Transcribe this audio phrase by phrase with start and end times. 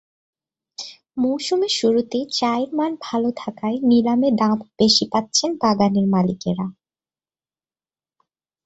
[1.17, 6.65] মৌসুমের শুরুতে চায়ের মান ভালো থাকায় নিলামে দামও বেশি পাচ্ছেন বাগানের মালিকেরা।